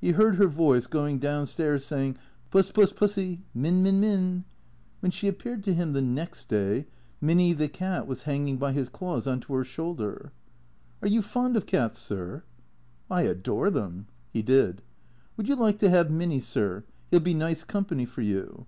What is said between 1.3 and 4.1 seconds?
stairs saying," Puss— Puss— Pussy— Min— Min—